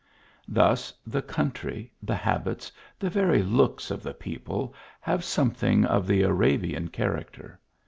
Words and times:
Thus, 0.47 0.91
the 1.05 1.21
country, 1.21 1.93
the 2.01 2.15
habits, 2.15 2.71
the 2.97 3.11
very 3.11 3.43
looks 3.43 3.91
of 3.91 4.01
the 4.01 4.15
people, 4.15 4.73
have 4.99 5.23
something 5.23 5.85
of 5.85 6.07
the 6.07 6.23
Arabian 6.23 6.87
character. 6.87 7.59